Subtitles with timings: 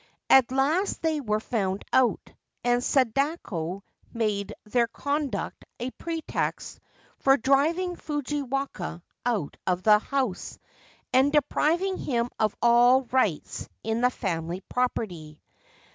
[0.31, 6.79] At last they were found out, and Sadako made their conduct a pretext
[7.19, 10.57] for driving Fujiwaka out of the house
[11.13, 15.39] and depriving him of all rights in the family property.